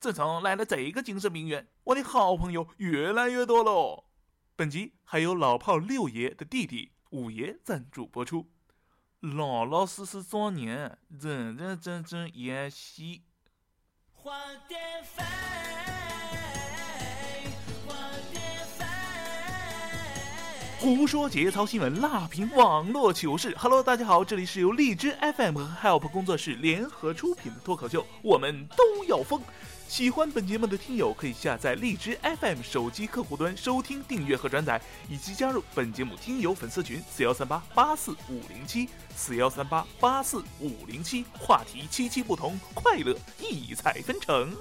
[0.00, 4.04] 自从来了这个精神病院，我的好朋友越来越多喽。
[4.54, 8.50] 本集还有老炮六爷的弟弟五爷赞助播出。
[9.20, 13.24] 老老实实做人，认认真真演戏。
[14.12, 14.32] 花
[14.68, 15.02] 店，
[20.80, 23.52] 胡说节操新闻，辣评网络糗事。
[23.58, 29.42] Hello，大家好，这里是由荔枝 FM 和 Help 工作室联合出品的脱口秀，我们都要疯。
[29.88, 34.80] 喜欢本节目的听友可以下载荔枝 FM 手机客户端收听、订阅和转载，
[35.10, 44.54] 以及加入本节目听友粉丝群四幺三八八四五零七四幺三八八四五零七，话题七七不同，快乐异彩纷呈。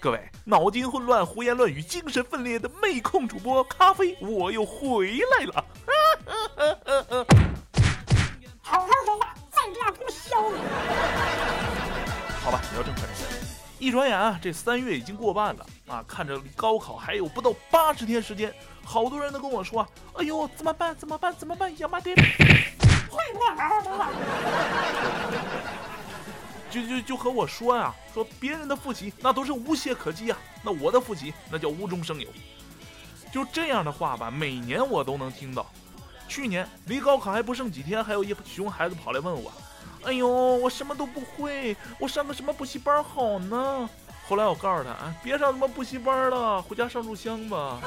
[0.00, 5.62] 各位脑筋混乱、胡言乱语、精神分裂的妹控主播咖啡，我又回来了。
[8.62, 10.56] 好好说话，再这样不削你。
[12.42, 13.08] 好吧，聊正事儿。
[13.78, 16.02] 一转眼啊，这三月已经过半了啊！
[16.08, 20.96] 看着离高考还有不到八十天时间，好多人都跟我说：“哎呦，怎么办？
[20.96, 21.34] 怎么办？
[21.34, 21.76] 怎么办？
[21.78, 24.08] 亚麻爹，会不会好好说话？”
[26.70, 32.28] 就就就和我说呀，说别人的复习那都是无懈可击呀，那我的复习那叫无中生有。
[33.32, 35.66] 就这样的话吧，每年我都能听到。
[36.28, 39.52] 去年离高考还不剩几天，还有一熊孩子跑来问我。
[40.04, 43.90] 哎呦，我什么都不会，我上个什么补习班好呢？
[44.28, 47.80] 后来我告诉他啊，别上什么补习班了，回家上炷香吧。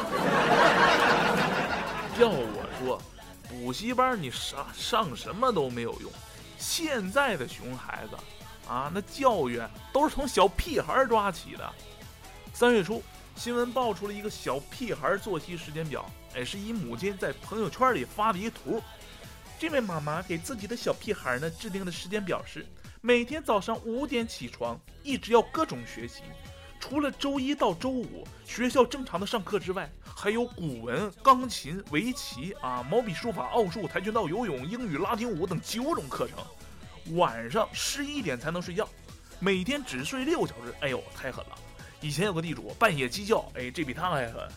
[2.19, 3.01] 要我说，
[3.47, 6.11] 补习班你上上什么都没有用。
[6.57, 8.17] 现在的熊孩子
[8.67, 11.73] 啊，那教育都是从小屁孩抓起的。
[12.53, 13.03] 三月初，
[13.35, 18.81] 新闻爆出了一个小屁孩作息时间表，哎，是一母亲在朋友圈里发的一图。
[19.59, 22.65] 这位妈妈给自己的小屁孩呢制定的时间表是：
[23.01, 26.21] 每天早上五点起床，一直要各种学习。
[26.79, 36.37] 除了周一到周五学校正常的上课之外，还有古文、钢琴、围棋啊、毛笔书法、奥数、跆拳道、游泳、英语、拉丁舞等九种课程。
[37.11, 38.87] 晚上十一点才能睡觉，
[39.39, 40.73] 每天只睡六小时。
[40.81, 41.57] 哎呦，太狠了！
[42.01, 44.49] 以前有个地主半夜鸡叫，哎，这比他还狠。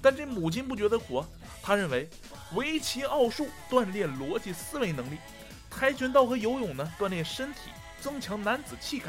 [0.00, 1.24] 但这母亲不觉得苦，
[1.62, 2.08] 她认为。
[2.54, 5.16] 围棋、奥数锻炼逻辑思维能力，
[5.70, 9.08] 跆拳道和游泳呢锻炼身体，增强男子气概；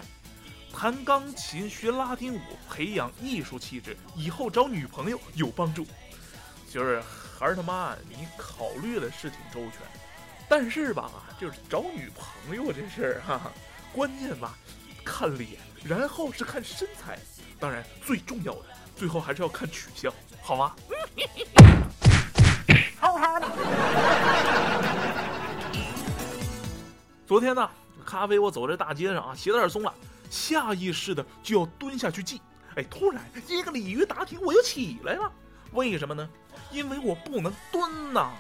[0.72, 5.86] 弹钢琴、学拉丁舞，培养艺术气质，以后找女朋友有帮助。
[6.72, 7.02] 就是
[7.38, 9.82] 孩儿他妈，你考虑的是挺周全，
[10.56, 11.10] 但是吧，
[11.40, 13.52] 就是找女朋友这事儿哈，
[13.92, 14.56] 关键吧，
[15.04, 17.18] 看脸，然后是看身材，
[17.60, 18.66] 当然最重要的，
[18.96, 20.76] 最后还是要看取向，好吗？
[23.00, 23.48] 好好的。
[27.26, 27.68] 昨天呢，
[28.06, 29.92] 咖啡我走在大街上啊，鞋带松了，
[30.30, 32.40] 下意识的就要蹲下去系。
[32.76, 35.32] 哎，突然一个鲤鱼打挺，我又起来了。
[35.72, 36.30] 为什么呢？
[36.70, 38.32] 因为我不能蹲呐。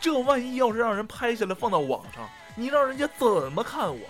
[0.00, 4.00] 这万一要是让人拍下来放到网上，你让人家怎么看我？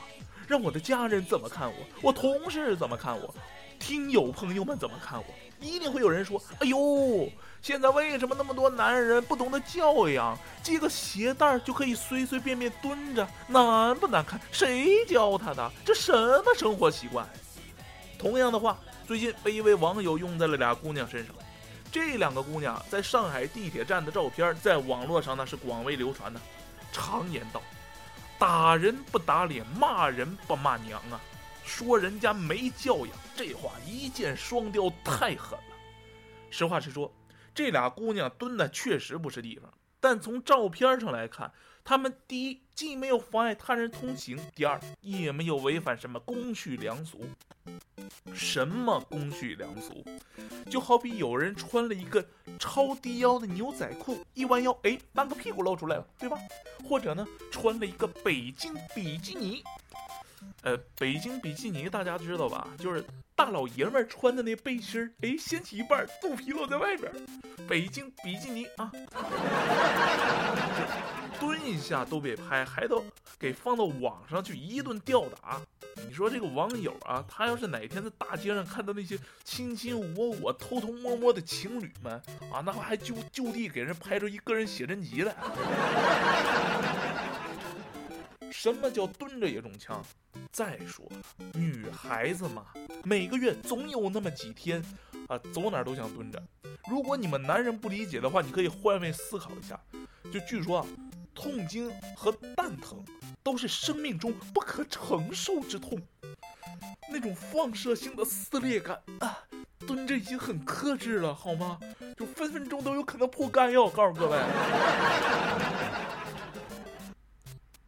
[0.47, 1.75] 让我的家人怎么看我？
[2.01, 3.35] 我同事怎么看我？
[3.79, 5.25] 听友朋友们怎么看我？
[5.61, 7.29] 一定会有人说：“哎呦。”
[7.61, 14.41] 现在为什么那么多男人不懂得教养，系个鞋带就可以随随便便蹲着，难不难看？
[14.51, 15.71] 谁教他的？
[15.85, 17.29] 这什么生活习惯？
[18.19, 21.35] 同样的话，最近被一位网友用在了俩姑娘身上。
[21.91, 26.41] 这两个姑娘在上海地铁站的照片，在网络上那是广为流传的。
[26.93, 27.63] 常言道，
[28.39, 31.21] 打人不打脸，骂人不骂娘啊！
[31.65, 35.77] 说人家没教养，这话一箭双雕，太狠了。
[36.51, 37.13] 实话实说。
[37.53, 39.69] 这俩姑娘蹲的确实不是地方，
[40.01, 41.53] 但从照片上来看，
[41.85, 47.21] 他们第一既没有妨碍他人通行，第二也没有违反什么公序良俗。
[48.35, 50.05] 什么公序良俗？
[50.69, 52.25] 就好比有人穿了一个
[52.59, 56.39] 超低腰的牛仔裤，一弯腰，哎，半个屁股露出来了，对吧？
[56.89, 59.63] 或者呢，穿了一个北京比基尼。
[60.63, 62.69] 呃，北京比基尼大家知道吧？
[62.79, 63.05] 就是
[63.35, 67.13] 大老爷们穿的那背心，哎，掀起一半，肚皮露在外边。
[67.69, 68.91] 北京比基尼啊，
[71.71, 73.05] 一下都被拍，还都
[73.39, 75.61] 给放到网上去一顿吊打。
[76.07, 82.13] 你说这个网友啊，他要是哪天在大街上看到那些卿卿我我、偷偷摸摸的情侣们
[82.53, 85.35] 啊，那还就就地给人拍出一个人写真集来。
[88.51, 90.05] 什么叫蹲着也中枪？
[90.53, 91.07] 再说，
[91.55, 92.67] 女孩子嘛，
[93.05, 94.85] 每个月总有那么几天
[95.29, 96.43] 啊，走哪都想蹲着。
[96.89, 99.79] 如果你们男人不理解的话，你可以换位思考一下。
[100.33, 100.87] 就据说啊，
[101.35, 103.05] 痛经和蛋疼
[103.43, 106.01] 都是生命中不可承受之痛，
[107.11, 109.39] 那种放射性的撕裂感啊，
[109.87, 111.79] 蹲着已经很克制了，好吗？
[112.17, 113.89] 就分分钟都有可能破肝哟！
[113.89, 114.39] 告诉各位。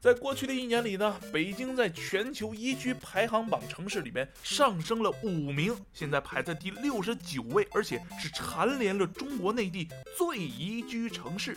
[0.02, 9.88] 在过去的一年里呢，北京在全球宜居排行榜城市里面上升了五名，现在排在第六十九位，而且是蝉联了中国内地
[10.18, 11.56] 最宜居城市。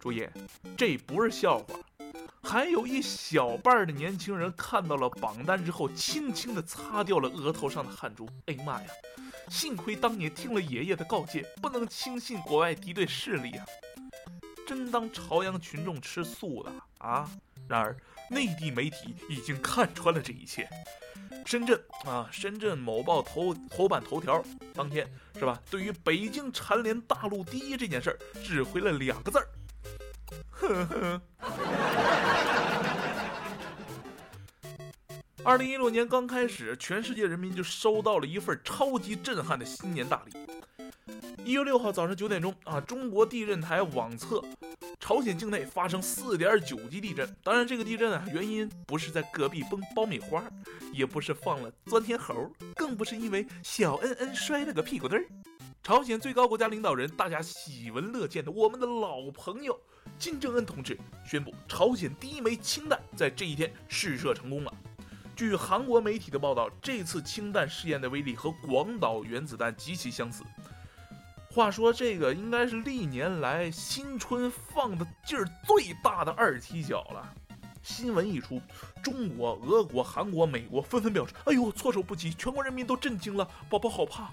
[0.00, 0.26] 注意，
[0.76, 1.78] 这不是笑话，
[2.42, 8.28] 还有一小半的年轻人看到了榜单之后，轻轻地擦掉了额头上的汗珠。
[8.46, 8.88] 哎呀妈呀！
[9.48, 13.64] 幸亏当年听了爷爷的告诫，不能轻信国外敌对势力啊！
[14.66, 17.30] 真当朝阳群众吃素了啊？
[17.68, 17.96] 然而，
[18.28, 20.68] 内地媒体已经看穿了这一切。
[21.44, 24.42] 深圳啊，深圳某报头头版头条
[24.72, 25.60] 当天是吧？
[25.70, 29.48] 对于北京蝉联大陆第一这件事儿，只回了两个字儿：
[30.50, 31.22] 呵呵。
[35.44, 40.32] 二零一六年刚开始，全世界人民就收到了一份超级震撼的新年大礼。
[41.44, 44.42] 一月六号早上九点钟啊，中国地震台网测，
[45.00, 47.28] 朝鲜境内发生四点九级地震。
[47.42, 50.44] 当然，这个地震啊，原因不是在隔壁崩爆米花，
[50.92, 55.26] 也不是放了钻天猴，更不是因为小恩恩摔了个屁股墩儿。
[55.82, 59.76] 朝鲜最高国家领导人，大家喜闻乐见的我们的老朋友
[60.16, 60.96] 金正恩同志
[61.26, 64.72] 宣布，朝鲜第一枚氢弹在这一天试射成功了。
[65.34, 70.44] 据韩国媒体的报道，这次氢弹试验的威力和广岛原子弹极其相似。
[71.54, 77.30] 话说这个应该是历年来新春放的劲儿最大的二踢脚了。
[77.82, 78.58] 新闻一出，
[79.02, 82.32] 中国、俄国、韩国、美国纷纷表示：“哎呦，措手不及！
[82.32, 84.32] 全国人民都震惊了，宝宝好怕。”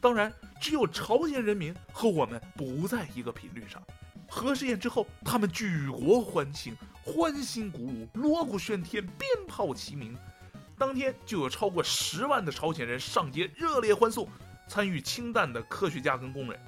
[0.00, 3.82] 当然，只有朝鲜人民和我们不在一个频率上。
[4.28, 10.16] 核试验之后，他们举国欢庆，欢欣鼓舞，锣鼓喧天，鞭炮齐鸣。
[10.78, 14.28] 当天就有超过十万的朝鲜人上街热烈欢送。
[14.66, 16.60] 参与氢弹的科学家跟工人，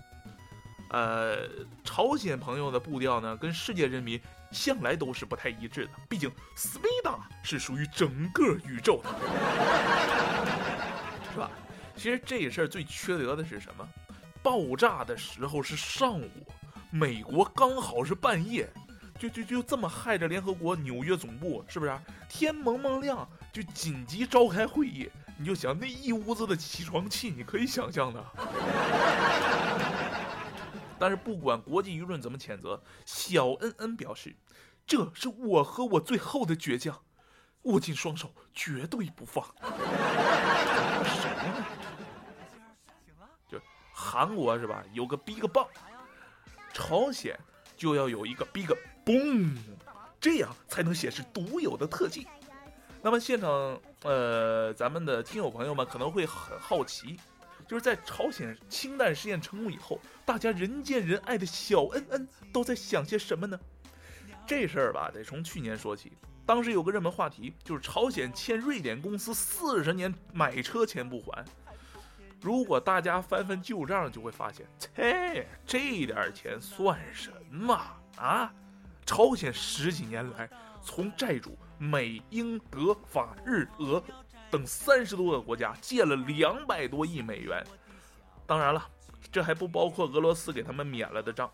[0.91, 1.49] 呃，
[1.85, 5.93] 朝鲜朋友的步调呢，跟世界人民向来都是不太一致的。
[6.09, 9.11] 毕竟斯维达是属于整个宇宙的，
[11.33, 11.51] 是吧？
[11.97, 13.87] 其实这事儿最缺德的是什么？
[14.43, 16.31] 爆炸的时候是上午，
[16.91, 18.69] 美国刚好是半夜，
[19.19, 21.93] 就就就这么害着联合国纽约总部，是不是？
[22.29, 25.11] 天蒙蒙亮就紧急召开会议。
[25.39, 28.25] 你就想那一屋子的起床气，你可以想象的。
[30.99, 34.35] 但是不管国际舆论怎么谴责，小恩恩表示，
[34.85, 37.01] 这是我和我最后的倔强，
[37.63, 39.47] 握紧双手，绝对不放。
[43.49, 43.61] 就
[43.93, 44.83] 韩国是吧？
[44.93, 45.69] 有个 Big Bang，
[46.73, 47.39] 朝鲜
[47.77, 48.67] 就要有一个 Big
[49.05, 49.57] Boom，
[50.21, 52.27] 这样才能显示独有的特技。
[53.01, 57.19] 那么现场，呃，咱们的听友朋友们可能会很好奇，
[57.67, 63.59] 就是在朝鲜氢弹试验成功以后，大家人见人爱的小恩恩都在想些什么呢？
[64.47, 66.13] 这事儿吧，得从去年说起。
[66.45, 71.45] 当时有个热门话题，就是朝鲜欠瑞典公司四十年买车钱不还。
[72.41, 77.79] 如果大家翻翻旧账，就会发现，切，这点钱算什么
[78.17, 78.53] 啊？
[79.05, 80.49] 朝鲜十几年来
[80.83, 81.57] 从债主。
[81.79, 84.03] 美、英、德、法、日、俄
[84.51, 87.65] 等三十多个国家借了两百多亿美元，
[88.47, 88.85] 当然了，
[89.31, 91.51] 这还不包括俄罗斯给他们免了的账。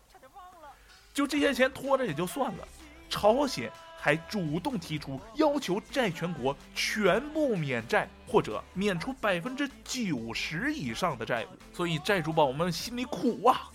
[1.13, 2.67] 就这些钱拖着也就算了，
[3.09, 13.69] 朝鲜还主动提出要求债权国全部免债或者免除百分之九十以上的债务，所以债主宝们心里苦啊。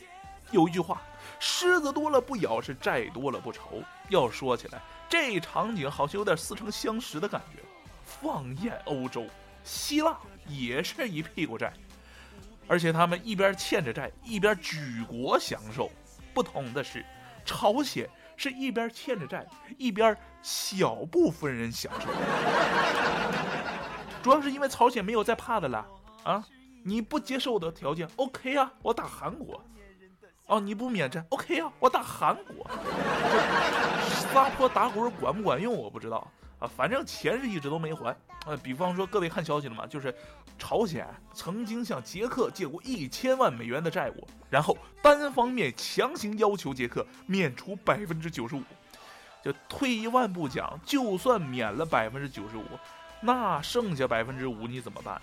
[0.51, 1.01] 有一句话，
[1.39, 3.83] 狮子多了不咬，是债多了不愁。
[4.09, 4.83] 要说起来。
[5.11, 7.61] 这场景好像有点似曾相识的感觉。
[8.05, 9.27] 放眼欧洲，
[9.65, 11.73] 希腊也是一屁股债，
[12.69, 15.91] 而且他们一边欠着债，一边举国享受。
[16.33, 17.05] 不同的是，
[17.45, 19.45] 朝鲜是一边欠着债，
[19.77, 22.07] 一边小部分人享受。
[24.23, 25.85] 主要是因为朝鲜没有再怕的了
[26.23, 26.45] 啊！
[26.85, 29.63] 你不接受我的条件，OK 啊，我打韩国。
[30.51, 32.69] 哦，你不免战，OK 啊，我打韩国。
[34.33, 36.29] 撒泼打滚管不管用，我不知道
[36.59, 38.15] 啊，反正钱是一直都没还。
[38.47, 39.87] 呃，比方说各位看消息了吗？
[39.87, 40.13] 就是
[40.59, 48.63] 朝鲜曾经向捷克借过一千万美元的债务，然后单方面强行要求捷克免除百分之九十五。
[49.45, 52.65] 就退一万步讲，就算免了百分之九十五，
[53.21, 55.23] 那剩下百分之五你怎么办？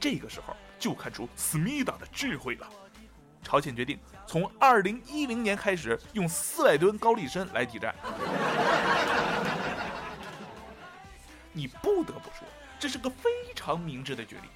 [0.00, 2.66] 这个时候就看出思密达的智慧了。
[3.44, 3.96] 朝鲜决定
[4.26, 7.94] 从二零一零年开始用四百吨高丽参来抵债。
[11.52, 12.48] 你不得不说，
[12.80, 14.50] 这是个非常明智的决定，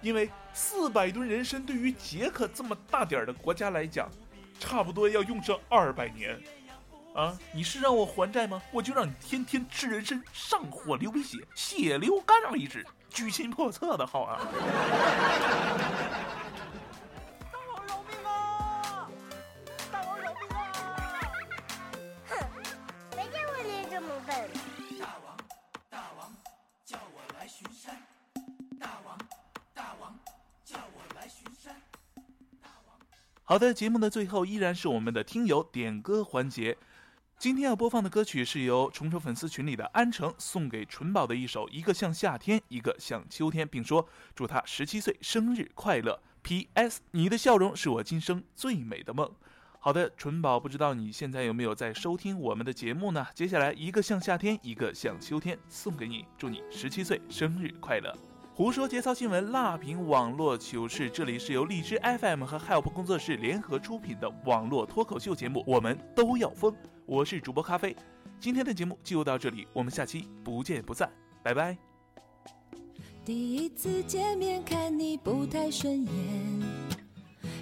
[0.00, 4.08] 因为四百吨人参对于捷克这么大点儿的国家来讲，
[4.58, 6.40] 差不多要用上二百年。
[7.14, 8.60] 啊，你是让我还债吗？
[8.72, 14.40] 我就让你天天吃人参，上火流鼻血，血流干为止，居心叵测的好啊！
[33.46, 36.78] 好的，节目的最后依然是我们的听友点歌环节。
[37.38, 46.18] 今天要播放的歌曲是由重重粉丝群里的安城送给纯宝的一首《一个像夏天，一个像秋天》，并说祝他十七岁生日快乐。
[46.42, 47.02] P.S.
[47.10, 49.30] 你的笑容是我今生最美的梦。
[49.78, 53.26] 好的，纯宝，不知道你现在有没有在收听我们的节目呢？
[53.34, 58.33] 接下来，一个像夏天，一个像秋天，送给你，祝你十七岁生日快乐。
[58.56, 66.72] 胡说节操新闻，辣评网络糗事，这里是由荔枝 FM 和 Help 工作室联合出品的网络脱口秀节目，我们都要疯。
[67.04, 67.96] 我是主播咖啡，
[68.38, 71.10] 今天的节目就到这里，我们下期不见不散，
[71.42, 71.76] 拜拜。
[73.24, 76.12] 第一次见面看你不太顺眼，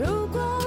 [0.00, 0.59] 如果。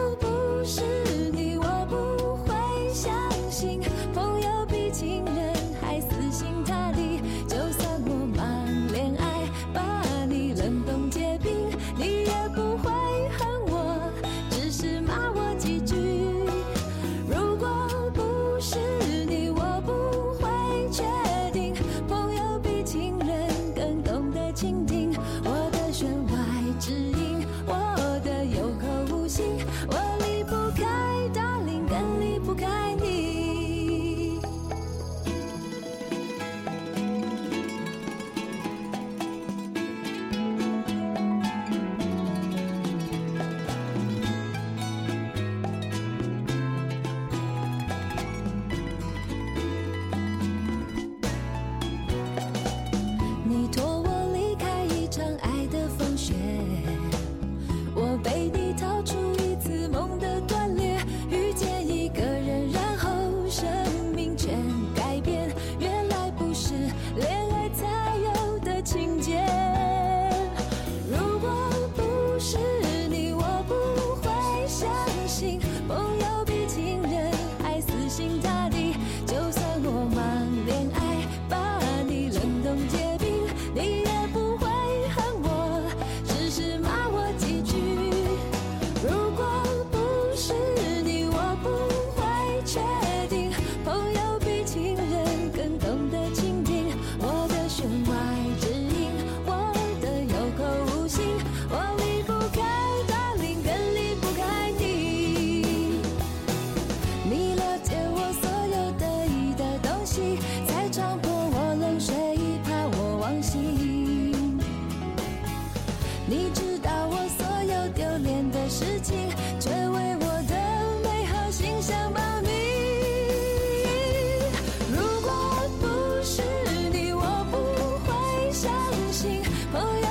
[129.73, 130.02] Boy,